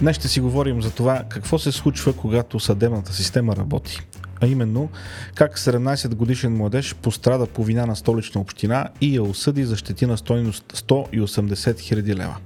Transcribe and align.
Днес 0.00 0.16
ще 0.16 0.28
си 0.28 0.40
говорим 0.40 0.82
за 0.82 0.90
това 0.90 1.22
какво 1.28 1.58
се 1.58 1.72
случва, 1.72 2.12
когато 2.12 2.60
съдебната 2.60 3.12
система 3.12 3.56
работи. 3.56 4.00
А 4.40 4.46
именно, 4.46 4.88
как 5.34 5.58
17 5.58 6.14
годишен 6.14 6.56
младеж 6.56 6.94
пострада 6.94 7.46
по 7.46 7.64
вина 7.64 7.86
на 7.86 7.96
столична 7.96 8.40
община 8.40 8.88
и 9.00 9.16
я 9.16 9.22
осъди 9.22 9.64
за 9.64 9.76
щети 9.76 10.06
на 10.06 10.16
стойност 10.16 10.64
180 10.72 11.80
хиляди 11.80 12.14
лева. 12.14 12.36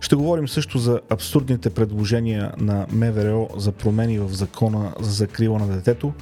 Ще 0.00 0.16
говорим 0.16 0.48
също 0.48 0.78
за 0.78 1.00
абсурдните 1.10 1.70
предложения 1.70 2.52
на 2.58 2.86
МВР 2.90 3.46
за 3.56 3.72
промени 3.72 4.18
в 4.18 4.28
закона 4.28 4.94
за 5.00 5.10
закрила 5.10 5.58
на 5.58 5.66
детето, 5.66 6.12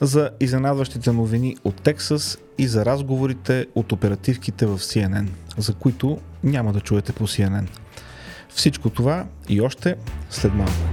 за 0.00 0.30
изненадващите 0.40 1.12
новини 1.12 1.56
от 1.64 1.82
Тексас 1.82 2.38
и 2.58 2.66
за 2.66 2.84
разговорите 2.84 3.66
от 3.74 3.92
оперативките 3.92 4.66
в 4.66 4.78
CNN, 4.78 5.26
за 5.58 5.74
които 5.74 6.18
няма 6.44 6.72
да 6.72 6.80
чуете 6.80 7.12
по 7.12 7.26
CNN. 7.26 7.66
Всичко 8.54 8.90
това 8.90 9.26
и 9.48 9.60
още 9.60 9.94
след 10.30 10.54
малко. 10.54 10.91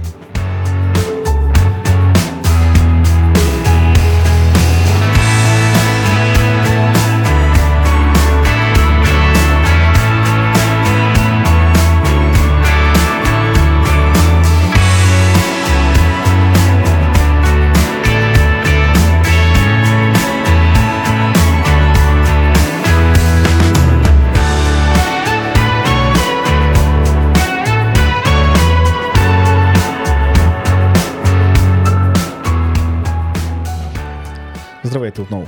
Здравейте 34.90 35.20
отново. 35.20 35.46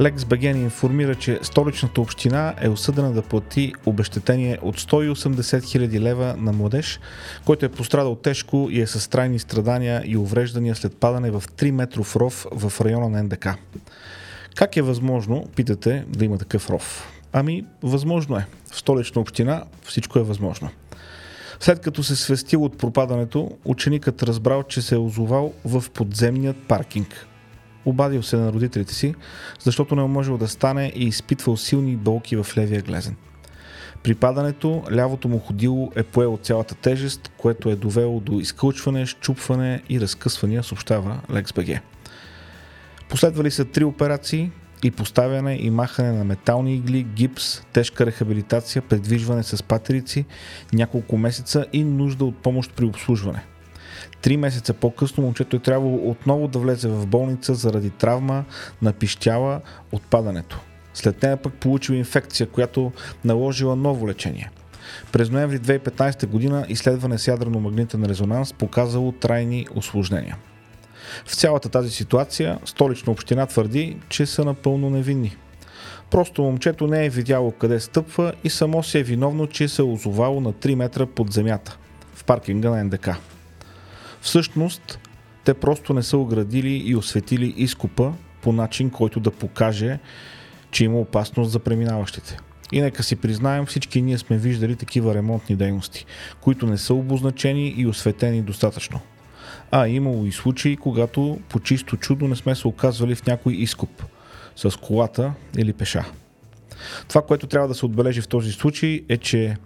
Лекс 0.00 0.24
Беген 0.24 0.56
информира, 0.56 1.14
че 1.14 1.38
столичната 1.42 2.00
община 2.00 2.54
е 2.60 2.68
осъдена 2.68 3.12
да 3.12 3.22
плати 3.22 3.74
обещетение 3.86 4.58
от 4.62 4.80
180 4.80 5.40
000 5.40 6.00
лева 6.00 6.34
на 6.38 6.52
младеж, 6.52 7.00
който 7.44 7.66
е 7.66 7.68
пострадал 7.68 8.14
тежко 8.14 8.68
и 8.70 8.80
е 8.80 8.86
с 8.86 9.10
трайни 9.10 9.38
страдания 9.38 10.02
и 10.06 10.16
увреждания 10.16 10.74
след 10.74 10.96
падане 10.96 11.30
в 11.30 11.42
3 11.56 11.70
метров 11.70 12.16
ров 12.16 12.46
в 12.52 12.80
района 12.80 13.08
на 13.08 13.22
НДК. 13.22 13.48
Как 14.54 14.76
е 14.76 14.82
възможно, 14.82 15.46
питате, 15.56 16.04
да 16.08 16.24
има 16.24 16.38
такъв 16.38 16.70
ров? 16.70 17.12
Ами, 17.32 17.64
възможно 17.82 18.36
е. 18.36 18.46
В 18.72 18.78
столична 18.78 19.20
община 19.20 19.64
всичко 19.84 20.18
е 20.18 20.22
възможно. 20.22 20.68
След 21.60 21.80
като 21.80 22.02
се 22.02 22.16
свестил 22.16 22.64
от 22.64 22.78
пропадането, 22.78 23.50
ученикът 23.64 24.22
разбрал, 24.22 24.62
че 24.62 24.82
се 24.82 24.94
е 24.94 24.98
озовал 24.98 25.52
в 25.64 25.84
подземният 25.90 26.56
паркинг– 26.68 27.26
Обадил 27.88 28.22
се 28.22 28.36
на 28.36 28.52
родителите 28.52 28.94
си, 28.94 29.14
защото 29.60 29.96
не 29.96 30.02
е 30.02 30.06
можел 30.06 30.38
да 30.38 30.48
стане 30.48 30.92
и 30.96 31.04
изпитвал 31.04 31.56
силни 31.56 31.96
болки 31.96 32.36
в 32.36 32.46
левия 32.56 32.82
глезен. 32.82 33.16
При 34.02 34.14
падането 34.14 34.82
лявото 34.92 35.28
му 35.28 35.38
ходило 35.38 35.90
е 35.96 36.02
поело 36.02 36.38
цялата 36.42 36.74
тежест, 36.74 37.30
което 37.36 37.70
е 37.70 37.76
довело 37.76 38.20
до 38.20 38.40
изкълчване, 38.40 39.06
щупване 39.06 39.82
и 39.88 40.00
разкъсвания, 40.00 40.62
съобщава 40.62 41.20
БГ. 41.56 41.80
Последвали 43.08 43.50
са 43.50 43.64
три 43.64 43.84
операции 43.84 44.50
и 44.84 44.90
поставяне 44.90 45.54
и 45.54 45.70
махане 45.70 46.12
на 46.12 46.24
метални 46.24 46.74
игли, 46.74 47.02
гипс, 47.02 47.60
тежка 47.72 48.06
рехабилитация, 48.06 48.82
предвижване 48.82 49.42
с 49.42 49.62
патерици, 49.62 50.24
няколко 50.72 51.16
месеца 51.16 51.66
и 51.72 51.84
нужда 51.84 52.24
от 52.24 52.36
помощ 52.36 52.72
при 52.74 52.84
обслужване– 52.84 53.44
Три 54.22 54.36
месеца 54.36 54.74
по-късно 54.74 55.24
момчето 55.24 55.56
е 55.56 55.58
трябвало 55.58 56.10
отново 56.10 56.48
да 56.48 56.58
влезе 56.58 56.88
в 56.88 57.06
болница 57.06 57.54
заради 57.54 57.90
травма 57.90 58.44
на 58.82 58.92
пищяла 58.92 59.60
от 59.92 60.02
падането. 60.02 60.60
След 60.94 61.22
нея 61.22 61.36
пък 61.36 61.54
получил 61.54 61.94
инфекция, 61.94 62.46
която 62.46 62.92
наложила 63.24 63.76
ново 63.76 64.08
лечение. 64.08 64.50
През 65.12 65.30
ноември 65.30 65.58
2015 65.58 66.26
година 66.26 66.66
изследване 66.68 67.18
с 67.18 67.26
ядрено-магнитен 67.26 68.04
резонанс 68.04 68.52
показало 68.52 69.12
трайни 69.12 69.66
осложнения. 69.74 70.36
В 71.26 71.34
цялата 71.34 71.68
тази 71.68 71.90
ситуация 71.90 72.58
столична 72.64 73.12
община 73.12 73.46
твърди, 73.46 73.96
че 74.08 74.26
са 74.26 74.44
напълно 74.44 74.90
невинни. 74.90 75.36
Просто 76.10 76.42
момчето 76.42 76.86
не 76.86 77.06
е 77.06 77.08
видяло 77.10 77.52
къде 77.52 77.80
стъпва 77.80 78.32
и 78.44 78.50
само 78.50 78.82
се 78.82 79.00
е 79.00 79.02
виновно, 79.02 79.46
че 79.46 79.68
се 79.68 79.82
е 79.82 79.84
озовало 79.84 80.40
на 80.40 80.52
3 80.52 80.74
метра 80.74 81.06
под 81.06 81.32
земята 81.32 81.78
в 82.14 82.24
паркинга 82.24 82.70
на 82.70 82.84
НДК. 82.84 83.08
Всъщност, 84.28 84.98
те 85.44 85.54
просто 85.54 85.94
не 85.94 86.02
са 86.02 86.18
оградили 86.18 86.82
и 86.86 86.96
осветили 86.96 87.54
изкупа 87.56 88.12
по 88.42 88.52
начин, 88.52 88.90
който 88.90 89.20
да 89.20 89.30
покаже, 89.30 89.98
че 90.70 90.84
има 90.84 90.98
опасност 90.98 91.50
за 91.50 91.58
преминаващите. 91.58 92.36
И 92.72 92.80
нека 92.80 93.02
си 93.02 93.16
признаем, 93.16 93.66
всички 93.66 94.02
ние 94.02 94.18
сме 94.18 94.38
виждали 94.38 94.76
такива 94.76 95.14
ремонтни 95.14 95.56
дейности, 95.56 96.06
които 96.40 96.66
не 96.66 96.78
са 96.78 96.94
обозначени 96.94 97.74
и 97.76 97.86
осветени 97.86 98.42
достатъчно. 98.42 99.00
А 99.70 99.88
имало 99.88 100.26
и 100.26 100.32
случаи, 100.32 100.76
когато 100.76 101.38
по 101.48 101.60
чисто 101.60 101.96
чудо 101.96 102.28
не 102.28 102.36
сме 102.36 102.54
се 102.54 102.68
оказвали 102.68 103.14
в 103.14 103.26
някой 103.26 103.52
изкуп 103.52 104.04
с 104.56 104.76
колата 104.76 105.32
или 105.58 105.72
пеша. 105.72 106.04
Това, 107.08 107.22
което 107.22 107.46
трябва 107.46 107.68
да 107.68 107.74
се 107.74 107.86
отбележи 107.86 108.20
в 108.20 108.28
този 108.28 108.52
случай 108.52 109.04
е, 109.08 109.16
че 109.16 109.56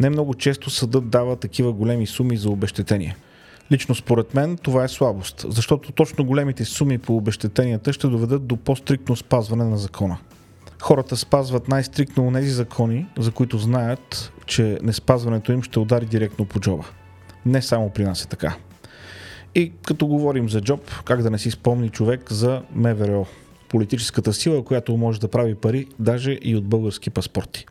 не 0.00 0.10
много 0.10 0.34
често 0.34 0.70
съдът 0.70 1.08
дава 1.08 1.36
такива 1.36 1.72
големи 1.72 2.06
суми 2.06 2.36
за 2.36 2.50
обещетение– 2.50 3.16
Лично 3.72 3.94
според 3.94 4.34
мен 4.34 4.56
това 4.56 4.84
е 4.84 4.88
слабост, 4.88 5.46
защото 5.48 5.92
точно 5.92 6.24
големите 6.24 6.64
суми 6.64 6.98
по 6.98 7.16
обещетенията 7.16 7.92
ще 7.92 8.06
доведат 8.06 8.46
до 8.46 8.56
по-стриктно 8.56 9.16
спазване 9.16 9.64
на 9.64 9.76
закона. 9.76 10.18
Хората 10.82 11.16
спазват 11.16 11.68
най-стриктно 11.68 12.32
тези 12.32 12.50
закони, 12.50 13.06
за 13.18 13.30
които 13.30 13.58
знаят, 13.58 14.32
че 14.46 14.78
неспазването 14.82 15.52
им 15.52 15.62
ще 15.62 15.78
удари 15.78 16.06
директно 16.06 16.44
по 16.44 16.60
джоба. 16.60 16.84
Не 17.46 17.62
само 17.62 17.90
при 17.90 18.04
нас 18.04 18.24
е 18.24 18.28
така. 18.28 18.56
И 19.54 19.72
като 19.86 20.06
говорим 20.06 20.48
за 20.48 20.60
джоб, 20.60 20.90
как 21.04 21.22
да 21.22 21.30
не 21.30 21.38
си 21.38 21.50
спомни 21.50 21.90
човек 21.90 22.32
за 22.32 22.62
МВР, 22.74 23.24
политическата 23.68 24.32
сила, 24.32 24.64
която 24.64 24.96
може 24.96 25.20
да 25.20 25.28
прави 25.28 25.54
пари 25.54 25.86
даже 25.98 26.38
и 26.42 26.56
от 26.56 26.64
български 26.64 27.10
паспорти. 27.10 27.66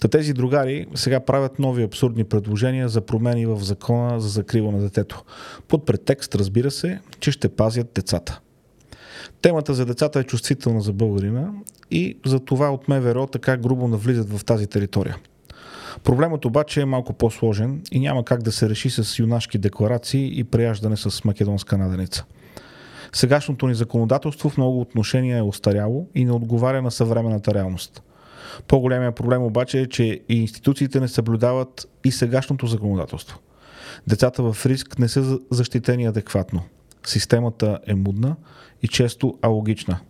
Та 0.00 0.08
тези 0.08 0.32
другари 0.32 0.86
сега 0.94 1.20
правят 1.20 1.58
нови 1.58 1.82
абсурдни 1.82 2.24
предложения 2.24 2.88
за 2.88 3.00
промени 3.00 3.46
в 3.46 3.58
закона 3.60 4.20
за 4.20 4.28
закрива 4.28 4.72
на 4.72 4.78
детето. 4.78 5.22
Под 5.68 5.86
претекст, 5.86 6.34
разбира 6.34 6.70
се, 6.70 7.00
че 7.20 7.32
ще 7.32 7.48
пазят 7.48 7.92
децата. 7.94 8.40
Темата 9.42 9.74
за 9.74 9.86
децата 9.86 10.20
е 10.20 10.24
чувствителна 10.24 10.80
за 10.80 10.92
българина 10.92 11.52
и 11.90 12.18
за 12.26 12.40
това 12.40 12.70
от 12.70 12.88
МВР 12.88 13.26
така 13.26 13.56
грубо 13.56 13.88
навлизат 13.88 14.38
в 14.38 14.44
тази 14.44 14.66
територия. 14.66 15.16
Проблемът 16.04 16.44
обаче 16.44 16.80
е 16.80 16.84
малко 16.84 17.12
по-сложен 17.12 17.82
и 17.92 18.00
няма 18.00 18.24
как 18.24 18.42
да 18.42 18.52
се 18.52 18.68
реши 18.68 18.90
с 18.90 19.18
юнашки 19.18 19.58
декларации 19.58 20.40
и 20.40 20.44
преяждане 20.44 20.96
с 20.96 21.24
македонска 21.24 21.78
наденица. 21.78 22.24
Сегашното 23.12 23.66
ни 23.66 23.74
законодателство 23.74 24.48
в 24.48 24.56
много 24.56 24.80
отношения 24.80 25.38
е 25.38 25.42
остаряло 25.42 26.08
и 26.14 26.24
не 26.24 26.32
отговаря 26.32 26.82
на 26.82 26.90
съвременната 26.90 27.54
реалност– 27.54 28.02
по-големия 28.68 29.12
проблем 29.12 29.42
обаче 29.42 29.80
е, 29.80 29.86
че 29.86 30.20
и 30.28 30.34
институциите 30.34 31.00
не 31.00 31.08
съблюдават 31.08 31.88
и 32.04 32.12
сегашното 32.12 32.66
законодателство. 32.66 33.38
Децата 34.06 34.52
в 34.52 34.66
риск 34.66 34.98
не 34.98 35.08
са 35.08 35.38
защитени 35.50 36.06
адекватно. 36.06 36.62
Системата 37.06 37.78
е 37.86 37.94
мудна 37.94 38.36
и 38.82 38.88
често 38.88 39.38
алогична. 39.42 40.00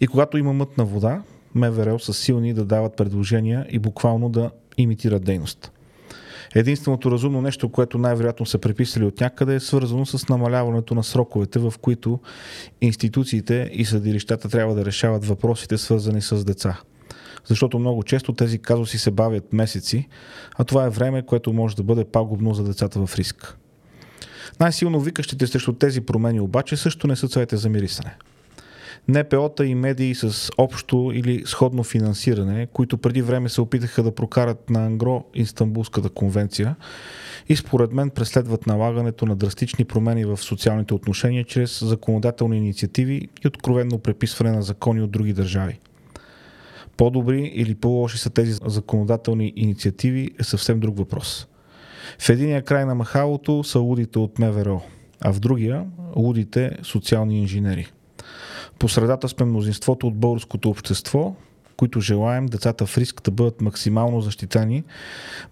И 0.00 0.06
когато 0.06 0.38
има 0.38 0.52
мътна 0.52 0.84
вода, 0.84 1.22
МВР 1.54 1.98
са 1.98 2.12
силни 2.12 2.54
да 2.54 2.64
дават 2.64 2.96
предложения 2.96 3.66
и 3.70 3.78
буквално 3.78 4.28
да 4.28 4.50
имитират 4.78 5.24
дейност. 5.24 5.72
Единственото 6.54 7.10
разумно 7.10 7.42
нещо, 7.42 7.68
което 7.68 7.98
най-вероятно 7.98 8.46
са 8.46 8.58
преписали 8.58 9.04
от 9.04 9.20
някъде 9.20 9.54
е 9.54 9.60
свързано 9.60 10.06
с 10.06 10.28
намаляването 10.28 10.94
на 10.94 11.04
сроковете, 11.04 11.58
в 11.58 11.74
които 11.80 12.20
институциите 12.80 13.70
и 13.72 13.84
съдилищата 13.84 14.48
трябва 14.48 14.74
да 14.74 14.84
решават 14.84 15.24
въпросите, 15.24 15.78
свързани 15.78 16.22
с 16.22 16.44
деца– 16.44 16.80
защото 17.46 17.78
много 17.78 18.02
често 18.02 18.32
тези 18.32 18.58
казуси 18.58 18.98
се 18.98 19.10
бавят 19.10 19.52
месеци, 19.52 20.08
а 20.58 20.64
това 20.64 20.84
е 20.84 20.90
време, 20.90 21.22
което 21.22 21.52
може 21.52 21.76
да 21.76 21.82
бъде 21.82 22.04
пагубно 22.04 22.54
за 22.54 22.64
децата 22.64 23.06
в 23.06 23.16
риск. 23.16 23.58
Най-силно 24.60 25.00
викащите 25.00 25.46
срещу 25.46 25.72
тези 25.72 26.00
промени 26.00 26.40
обаче 26.40 26.76
също 26.76 27.06
не 27.06 27.16
са 27.16 27.28
цвете 27.28 27.56
за 27.56 27.68
мирисане. 27.68 28.16
НПО-та 29.08 29.64
и 29.64 29.74
медии 29.74 30.14
с 30.14 30.50
общо 30.58 31.12
или 31.14 31.42
сходно 31.46 31.84
финансиране, 31.84 32.66
които 32.66 32.98
преди 32.98 33.22
време 33.22 33.48
се 33.48 33.60
опитаха 33.60 34.02
да 34.02 34.14
прокарат 34.14 34.70
на 34.70 34.86
ангро 34.86 35.24
Истанбулската 35.34 36.08
конвенция 36.08 36.76
и 37.48 37.56
според 37.56 37.92
мен 37.92 38.10
преследват 38.10 38.66
налагането 38.66 39.26
на 39.26 39.36
драстични 39.36 39.84
промени 39.84 40.24
в 40.24 40.36
социалните 40.36 40.94
отношения 40.94 41.44
чрез 41.44 41.84
законодателни 41.84 42.56
инициативи 42.56 43.28
и 43.44 43.48
откровенно 43.48 43.98
преписване 43.98 44.52
на 44.52 44.62
закони 44.62 45.02
от 45.02 45.10
други 45.10 45.32
държави. 45.32 45.80
По-добри 46.96 47.52
или 47.54 47.74
по-лоши 47.74 48.18
са 48.18 48.30
тези 48.30 48.52
законодателни 48.66 49.52
инициативи 49.56 50.30
е 50.40 50.44
съвсем 50.44 50.80
друг 50.80 50.98
въпрос. 50.98 51.46
В 52.18 52.28
единия 52.28 52.62
край 52.62 52.84
на 52.84 52.94
махалото 52.94 53.64
са 53.64 53.78
лудите 53.78 54.18
от 54.18 54.38
МВР, 54.38 54.80
а 55.20 55.32
в 55.32 55.40
другия 55.40 55.86
лудите 56.16 56.70
социални 56.82 57.40
инженери. 57.40 57.92
По 58.78 58.88
средата 58.88 59.28
сме 59.28 59.46
мнозинството 59.46 60.06
от 60.06 60.16
българското 60.16 60.70
общество, 60.70 61.34
които 61.76 62.00
желаем 62.00 62.46
децата 62.46 62.86
в 62.86 62.98
риск 62.98 63.22
да 63.22 63.30
бъдат 63.30 63.60
максимално 63.60 64.20
защитани, 64.20 64.84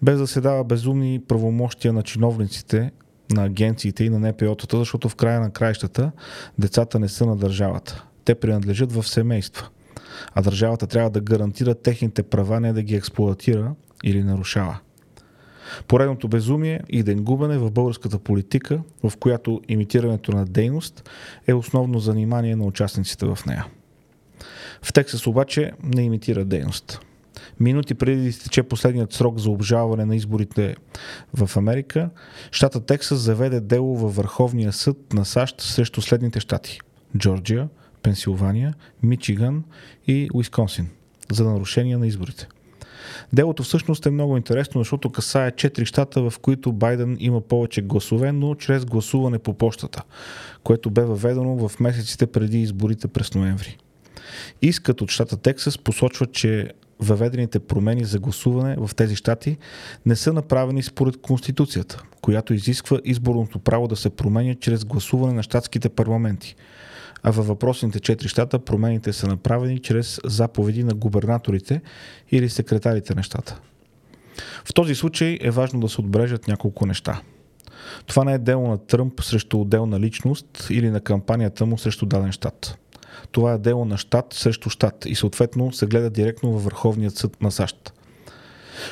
без 0.01 0.19
да 0.19 0.27
се 0.27 0.41
дава 0.41 0.63
безумни 0.63 1.21
правомощия 1.27 1.93
на 1.93 2.03
чиновниците, 2.03 2.91
на 3.31 3.43
агенциите 3.43 4.03
и 4.03 4.09
на 4.09 4.19
НПО-тата, 4.33 4.77
защото 4.77 5.09
в 5.09 5.15
края 5.15 5.39
на 5.39 5.51
краищата 5.51 6.11
децата 6.59 6.99
не 6.99 7.09
са 7.09 7.25
на 7.25 7.35
държавата. 7.35 8.05
Те 8.25 8.35
принадлежат 8.35 8.91
в 8.91 9.07
семейства. 9.07 9.69
А 10.33 10.41
държавата 10.41 10.87
трябва 10.87 11.09
да 11.09 11.21
гарантира 11.21 11.75
техните 11.75 12.23
права, 12.23 12.59
не 12.59 12.73
да 12.73 12.81
ги 12.81 12.95
експлуатира 12.95 13.75
или 14.03 14.23
нарушава. 14.23 14.79
Поредното 15.87 16.27
безумие 16.27 16.81
и 16.89 17.03
денгубане 17.03 17.57
в 17.57 17.71
българската 17.71 18.19
политика, 18.19 18.81
в 19.03 19.17
която 19.17 19.61
имитирането 19.67 20.31
на 20.31 20.45
дейност 20.45 21.09
е 21.47 21.53
основно 21.53 21.99
занимание 21.99 22.55
на 22.55 22.63
участниците 22.63 23.25
в 23.25 23.39
нея. 23.45 23.65
В 24.81 24.93
Тексас 24.93 25.27
обаче 25.27 25.71
не 25.83 26.01
имитира 26.01 26.45
дейност. 26.45 26.99
Минути 27.59 27.93
преди 27.93 28.21
да 28.21 28.27
изтече 28.27 28.63
последният 28.63 29.13
срок 29.13 29.37
за 29.37 29.49
обжалване 29.49 30.05
на 30.05 30.15
изборите 30.15 30.75
в 31.33 31.57
Америка, 31.57 32.09
щата 32.51 32.85
Тексас 32.85 33.19
заведе 33.19 33.59
дело 33.59 33.95
във 33.97 34.15
Върховния 34.15 34.73
съд 34.73 35.13
на 35.13 35.25
САЩ 35.25 35.61
срещу 35.61 36.01
следните 36.01 36.39
щати– 36.39 36.79
Джорджия, 37.17 37.69
Пенсилвания, 38.05 38.73
Мичиган 39.03 39.63
и 40.07 40.29
Уисконсин 40.33 40.89
за 41.31 41.43
нарушение 41.43 41.97
на 41.97 42.07
изборите. 42.07 42.47
Делото 43.33 43.63
всъщност 43.63 44.05
е 44.05 44.09
много 44.09 44.37
интересно, 44.37 44.81
защото 44.81 45.09
касае 45.09 45.51
4 45.51 45.85
щата, 45.85 46.29
в 46.29 46.39
които 46.41 46.71
Байден 46.71 47.17
има 47.19 47.41
повече 47.41 47.81
гласове, 47.81 48.31
но 48.31 48.55
чрез 48.55 48.85
гласуване 48.85 49.39
по 49.39 49.53
почтата, 49.53 50.03
което 50.63 50.89
бе 50.89 51.01
въведено 51.01 51.67
в 51.67 51.79
месеците 51.79 52.27
преди 52.27 52.61
изборите 52.61 53.07
през 53.07 53.33
ноември. 53.33 53.77
Искът 54.61 55.01
от 55.01 55.11
щата 55.11 55.37
Тексас 55.37 55.77
посочва, 55.77 56.25
че 56.25 56.71
въведените 56.99 57.59
промени 57.59 58.05
за 58.05 58.19
гласуване 58.19 58.75
в 58.79 58.95
тези 58.95 59.15
щати 59.15 59.57
не 60.05 60.15
са 60.15 60.33
направени 60.33 60.83
според 60.83 61.21
Конституцията, 61.21 62.03
която 62.21 62.53
изисква 62.53 62.99
изборното 63.03 63.59
право 63.59 63.87
да 63.87 63.95
се 63.95 64.09
променя 64.09 64.55
чрез 64.55 64.85
гласуване 64.85 65.33
на 65.33 65.43
щатските 65.43 65.89
парламенти. 65.89 66.55
А 67.27 67.31
във 67.31 67.47
въпросните 67.47 67.99
четири 67.99 68.27
щата 68.29 68.59
промените 68.59 69.13
са 69.13 69.27
направени 69.27 69.79
чрез 69.79 70.19
заповеди 70.25 70.83
на 70.83 70.93
губернаторите 70.93 71.81
или 72.31 72.49
секретарите 72.49 73.15
на 73.15 73.23
щата. 73.23 73.59
В 74.65 74.73
този 74.73 74.95
случай 74.95 75.37
е 75.41 75.51
важно 75.51 75.79
да 75.79 75.89
се 75.89 76.01
отбележат 76.01 76.47
няколко 76.47 76.85
неща. 76.85 77.21
Това 78.05 78.23
не 78.23 78.33
е 78.33 78.37
дело 78.37 78.67
на 78.67 78.77
Тръмп 78.77 79.21
срещу 79.23 79.61
отделна 79.61 79.99
личност 79.99 80.67
или 80.69 80.89
на 80.89 81.01
кампанията 81.01 81.65
му 81.65 81.77
срещу 81.77 82.05
даден 82.05 82.31
щат. 82.31 82.77
Това 83.31 83.53
е 83.53 83.57
дело 83.57 83.85
на 83.85 83.97
щат 83.97 84.33
срещу 84.33 84.69
щат 84.69 85.05
и 85.05 85.15
съответно 85.15 85.71
се 85.71 85.85
гледа 85.85 86.09
директно 86.09 86.51
във 86.51 86.63
Върховният 86.63 87.15
съд 87.15 87.41
на 87.41 87.51
САЩ. 87.51 87.93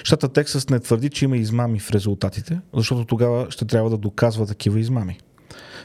Щата 0.04 0.30
Тексас 0.30 0.70
не 0.70 0.80
твърди, 0.80 1.10
че 1.10 1.26
има 1.26 1.38
измами 1.38 1.80
в 1.80 1.92
резултатите, 1.92 2.60
защото 2.74 3.06
тогава 3.06 3.52
ще 3.52 3.66
трябва 3.66 3.90
да 3.90 3.98
доказва 3.98 4.48
такива 4.48 4.80
измами. 4.80 5.20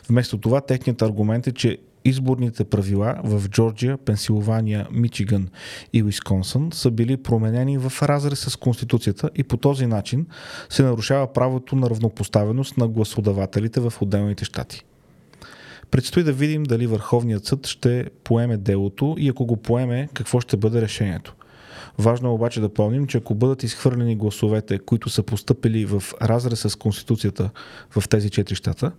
Вместо 0.09 0.39
това, 0.39 0.61
техният 0.61 1.03
аргумент 1.03 1.47
е, 1.47 1.53
че 1.53 1.79
изборните 2.05 2.65
правила 2.65 3.21
в 3.25 3.49
Джорджия, 3.49 3.99
Пенсилвания, 3.99 4.87
Мичиган 4.93 5.49
и 5.93 6.03
Уисконсън 6.03 6.69
са 6.73 6.91
били 6.91 7.17
променени 7.17 7.79
в 7.79 8.03
разрез 8.03 8.39
с 8.39 8.57
Конституцията 8.57 9.31
и 9.35 9.45
по 9.45 9.57
този 9.57 9.87
начин 9.87 10.27
се 10.71 10.83
нарушава 10.83 11.33
правото 11.33 11.77
на 11.77 11.91
равнопоставеност 11.91 12.77
на 12.77 12.89
гласодавателите 12.89 13.81
в 13.81 13.93
отделните 14.01 14.45
щати. 14.45 14.85
Предстои 15.91 16.23
да 16.23 16.33
видим 16.33 16.63
дали 16.63 16.87
Върховният 16.87 17.45
съд 17.45 17.67
ще 17.67 18.11
поеме 18.25 18.57
делото 18.57 19.17
и 19.19 19.29
ако 19.29 19.47
го 19.47 19.57
поеме, 19.57 20.09
какво 20.15 20.41
ще 20.41 20.57
бъде 20.57 20.83
решението. 20.83 21.35
Важно 21.99 22.29
е 22.29 22.33
обаче 22.33 22.61
да 22.61 22.69
помним, 22.69 23.07
че 23.07 23.19
ако 23.19 23.35
бъдат 23.35 23.63
изхвърлени 23.63 24.17
гласовете, 24.17 24.79
които 24.79 25.11
са 25.11 25.23
поступили 25.23 25.87
в 25.87 26.03
разрез 26.23 26.61
с 26.61 26.77
Конституцията 26.77 27.51
в 27.91 28.09
тези 28.09 28.31
четири 28.31 28.55
щата, 28.55 28.93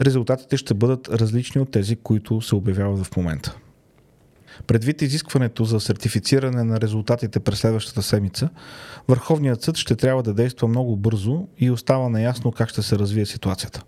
резултатите 0.00 0.56
ще 0.56 0.74
бъдат 0.74 1.08
различни 1.08 1.60
от 1.60 1.70
тези, 1.70 1.96
които 1.96 2.40
се 2.40 2.54
обявяват 2.54 3.06
в 3.06 3.16
момента. 3.16 3.56
Предвид 4.66 5.02
изискването 5.02 5.64
за 5.64 5.80
сертифициране 5.80 6.64
на 6.64 6.80
резултатите 6.80 7.40
през 7.40 7.58
следващата 7.58 8.02
седмица, 8.02 8.48
Върховният 9.08 9.62
съд 9.62 9.76
ще 9.76 9.96
трябва 9.96 10.22
да 10.22 10.34
действа 10.34 10.68
много 10.68 10.96
бързо 10.96 11.46
и 11.58 11.70
остава 11.70 12.08
неясно 12.08 12.52
как 12.52 12.68
ще 12.68 12.82
се 12.82 12.98
развие 12.98 13.26
ситуацията. 13.26 13.82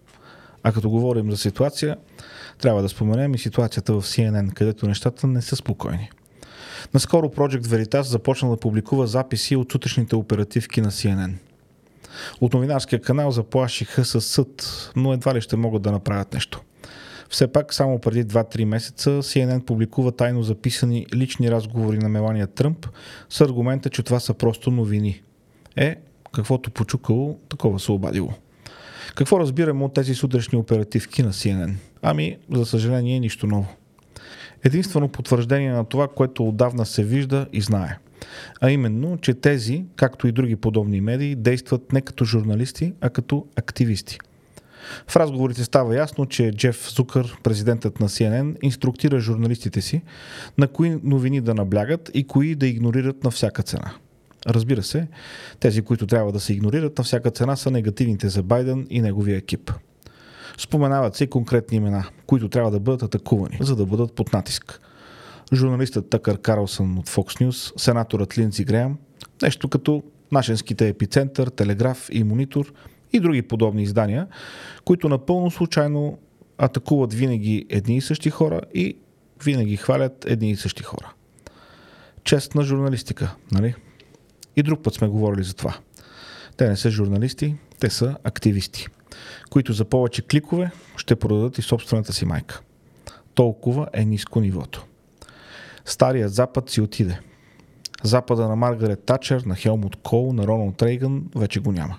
А 0.62 0.72
като 0.72 0.90
говорим 0.90 1.31
за 1.31 1.37
ситуация, 1.37 1.96
трябва 2.58 2.82
да 2.82 2.88
споменем 2.88 3.34
и 3.34 3.38
ситуацията 3.38 3.93
в 3.93 4.02
CNN, 4.02 4.52
където 4.52 4.87
нещата 4.87 5.26
не 5.26 5.43
са 5.43 5.56
спокойни. 5.56 6.10
Наскоро 6.94 7.28
Project 7.28 7.62
Veritas 7.62 8.00
започна 8.00 8.50
да 8.50 8.56
публикува 8.56 9.06
записи 9.06 9.56
от 9.56 9.72
сутрешните 9.72 10.16
оперативки 10.16 10.81
на 10.81 10.90
CNN. 10.90 11.32
От 12.41 12.55
новинарския 12.55 13.00
канал 13.00 13.31
заплашиха 13.31 14.05
със 14.05 14.26
съд, 14.26 14.91
но 14.97 15.12
едва 15.12 15.35
ли 15.35 15.41
ще 15.41 15.56
могат 15.56 15.82
да 15.82 15.93
направят 15.93 16.35
нещо. 16.35 16.61
Все 17.31 17.47
пак, 17.47 17.75
само 17.75 17.99
преди 17.99 18.25
2-3 18.25 18.65
месеца 18.65 19.11
CNN 19.11 19.65
публикува 19.65 20.12
тайно 20.12 20.43
записани 20.43 21.06
лични 21.15 21.50
разговори 21.50 21.99
на 21.99 22.09
Мелания 22.09 22.47
Тръмп 22.47 22.87
с 23.31 23.41
аргумента, 23.41 23.91
че 23.91 24.03
това 24.03 24.20
са 24.20 24.35
просто 24.35 24.70
новини. 24.70 25.23
Е, 25.76 25.97
каквото 26.32 26.70
почукало, 26.70 27.38
такова 27.49 27.81
се 27.81 27.93
обадило. 27.93 28.32
Какво 29.15 29.41
разбираме 29.41 29.85
от 29.85 29.94
тези 29.94 30.15
сутрешни 30.15 30.59
оперативки 30.59 31.23
на 31.23 31.32
CNN? 31.32 31.75
Ами, 32.03 32.37
за 32.53 32.67
съжаление, 32.67 33.20
нищо 33.20 33.47
ново. 33.47 33.69
Единствено 34.65 35.09
потвърждение 35.09 35.73
на 35.73 35.85
това, 35.85 36.09
което 36.09 36.49
отдавна 36.49 36.87
се 36.87 37.05
вижда 37.05 37.47
и 37.53 37.61
знае. 37.61 37.99
А 38.60 38.70
именно, 38.70 39.19
че 39.19 39.34
тези, 39.34 39.84
както 39.96 40.29
и 40.29 40.32
други 40.32 40.56
подобни 40.56 41.01
медии, 41.01 41.34
действат 41.34 41.93
не 41.93 42.01
като 42.01 42.25
журналисти, 42.25 42.93
а 43.01 43.10
като 43.10 43.46
активисти. 43.56 44.19
В 45.08 45.17
разговорите 45.17 45.65
става 45.65 45.96
ясно, 45.96 46.27
че 46.27 46.53
Джеф 46.53 46.91
Зукър, 46.91 47.39
президентът 47.43 48.01
на 48.01 48.08
CNN, 48.08 48.56
инструктира 48.63 49.20
журналистите 49.20 49.81
си 49.81 50.03
на 50.58 50.69
кои 50.69 50.98
новини 51.03 51.41
да 51.41 51.55
наблягат 51.55 52.10
и 52.15 52.25
кои 52.25 52.55
да 52.55 52.67
игнорират 52.67 53.25
на 53.25 53.31
всяка 53.31 53.63
цена– 53.63 53.94
Разбира 54.46 54.82
се, 54.82 55.06
тези, 55.60 55.82
които 55.82 56.06
трябва 56.06 56.32
да 56.32 56.41
се 56.41 56.53
игнорират 56.53 56.98
на 56.98 57.05
всяка 57.05 57.31
цена 57.31 57.56
са 57.56 57.70
негативните 57.70 58.29
за 58.29 58.43
Байден 58.43 58.87
и 58.91 59.01
неговия 59.01 59.37
екип. 59.37 59.72
Споменават 60.58 61.17
се 61.17 61.25
и 61.25 61.31
конкретни 61.31 61.77
имена, 61.77 62.08
които 62.27 62.48
трябва 62.48 62.70
да 62.70 62.81
бъдат 62.81 63.03
атакувани, 63.03 63.58
за 63.60 63.77
да 63.77 63.87
бъдат 63.87 64.13
под 64.13 64.32
натиск. 64.32 64.81
Журналистът 65.52 66.10
Такър 66.10 66.38
Карлсън 66.38 66.98
от 66.98 67.08
Fox 67.08 67.46
News, 67.46 67.78
сенаторът 67.78 68.38
Линдзи 68.38 68.64
Греъм, 68.64 68.98
нещо 69.43 69.69
като 69.69 70.02
нашенските 70.32 70.88
епицентър, 70.88 71.48
телеграф 71.48 72.08
и 72.12 72.24
монитор 72.24 72.72
и 73.12 73.20
други 73.20 73.43
подобни 73.43 73.82
издания, 73.82 74.26
които 74.84 75.08
напълно 75.08 75.50
случайно 75.50 76.19
атакуват 76.58 77.14
винаги 77.14 77.67
едни 77.69 77.96
и 77.96 78.00
същи 78.00 78.31
хора 78.31 78.60
и 78.74 78.96
винаги 79.44 79.76
хвалят 79.76 80.24
едни 80.28 80.50
и 80.50 80.56
същи 80.56 80.82
хора. 80.82 81.12
Чест 82.24 82.55
на 82.55 82.62
журналистика, 82.62 83.34
нали? 83.52 83.74
И 84.56 84.62
друг 84.62 84.82
път 84.82 84.94
сме 84.94 85.08
говорили 85.08 85.44
за 85.44 85.55
това. 85.55 85.78
Те 86.56 86.69
не 86.69 86.76
са 86.76 86.90
журналисти, 86.90 87.55
те 87.81 87.90
са 87.90 88.17
активисти, 88.24 88.86
които 89.50 89.72
за 89.72 89.84
повече 89.84 90.22
кликове 90.22 90.70
ще 90.96 91.17
продадат 91.17 91.58
и 91.58 91.62
собствената 91.62 92.12
си 92.12 92.24
майка. 92.24 92.60
Толкова 93.34 93.88
е 93.93 94.05
ниско 94.05 94.40
нивото. 94.40 94.84
Старият 95.88 96.34
Запад 96.34 96.70
си 96.70 96.80
отиде. 96.80 97.20
Запада 98.02 98.48
на 98.48 98.56
Маргарет 98.56 99.04
Тачер, 99.04 99.40
на 99.40 99.54
Хелмут 99.54 99.96
Кол, 99.96 100.32
на 100.32 100.46
Роналд 100.46 100.82
Рейган 100.82 101.24
вече 101.36 101.60
го 101.60 101.72
няма. 101.72 101.98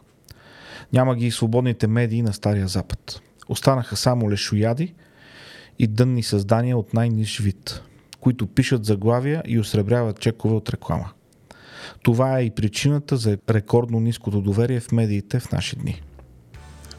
Няма 0.94 1.16
ги 1.16 1.28
и 1.28 1.32
свободните 1.32 1.88
медии 1.88 2.22
на 2.22 2.34
Стария 2.34 2.68
Запад. 2.68 3.22
Останаха 3.48 3.96
само 3.96 4.32
лешояди 4.32 4.94
и 5.80 5.88
дънни 5.88 6.24
създания 6.24 6.78
от 6.78 6.94
най-ниш 6.94 7.40
вид, 7.40 7.82
които 8.20 8.48
пишат 8.48 8.86
заглавия 8.86 9.44
и 9.46 9.60
осребряват 9.60 10.20
чекове 10.20 10.56
от 10.56 10.70
реклама. 10.70 11.12
Това 12.04 12.40
е 12.40 12.44
и 12.44 12.50
причината 12.50 13.18
за 13.18 13.38
рекордно 13.50 14.00
ниското 14.00 14.42
доверие 14.42 14.80
в 14.80 14.92
медиите 14.92 15.40
в 15.40 15.52
наши 15.52 15.76
дни. 15.76 16.02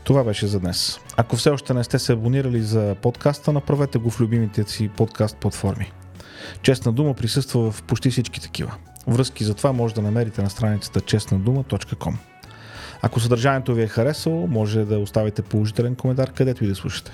Това 0.05 0.25
беше 0.25 0.47
за 0.47 0.61
днес. 0.61 1.01
Ако 1.17 1.37
все 1.37 1.51
още 1.51 1.75
не 1.75 1.85
сте 1.85 1.99
се 1.99 2.13
абонирали 2.13 2.63
за 2.63 2.97
подкаста, 3.03 3.53
направете 3.53 3.99
го 3.99 4.11
в 4.11 4.21
любимите 4.21 4.65
си 4.65 4.89
подкаст 4.97 5.37
платформи. 5.37 5.93
Честна 6.63 6.93
дума 6.93 7.15
присъства 7.15 7.71
в 7.71 7.83
почти 7.83 8.11
всички 8.11 8.41
такива. 8.41 8.75
Връзки 9.07 9.45
за 9.45 9.55
това 9.55 9.73
може 9.73 9.95
да 9.95 10.03
намерите 10.03 10.43
на 10.43 10.51
страницата 10.51 11.01
честнадума.com. 11.01 12.15
Ако 13.03 13.21
съдържанието 13.21 13.75
ви 13.75 13.83
е 13.83 13.87
харесало, 13.87 14.47
може 14.47 14.85
да 14.85 14.99
оставите 14.99 15.43
положителен 15.43 15.95
коментар 15.95 16.33
където 16.33 16.65
и 16.65 16.69
да 16.69 16.75
слушате. 16.75 17.13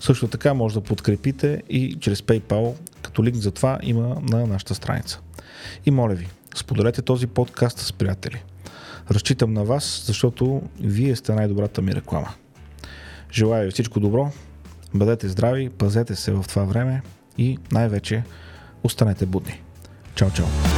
Също 0.00 0.28
така 0.28 0.54
може 0.54 0.74
да 0.74 0.80
подкрепите 0.80 1.62
и 1.68 1.96
чрез 2.00 2.20
PayPal, 2.20 2.74
като 3.02 3.24
линк 3.24 3.36
за 3.36 3.50
това 3.50 3.78
има 3.82 4.16
на 4.22 4.46
нашата 4.46 4.74
страница. 4.74 5.20
И 5.86 5.90
моля 5.90 6.14
ви, 6.14 6.28
Споделете 6.54 7.02
този 7.02 7.26
подкаст 7.26 7.78
с 7.78 7.92
приятели. 7.92 8.42
Разчитам 9.10 9.52
на 9.52 9.64
вас, 9.64 10.02
защото 10.06 10.62
вие 10.80 11.16
сте 11.16 11.34
най-добрата 11.34 11.82
ми 11.82 11.94
реклама. 11.94 12.28
Желая 13.32 13.64
ви 13.64 13.70
всичко 13.70 14.00
добро, 14.00 14.30
бъдете 14.94 15.28
здрави, 15.28 15.68
пазете 15.68 16.14
се 16.16 16.32
в 16.32 16.44
това 16.48 16.64
време 16.64 17.02
и 17.38 17.58
най-вече 17.72 18.22
останете 18.82 19.26
будни. 19.26 19.62
Чао, 20.14 20.30
чао! 20.30 20.69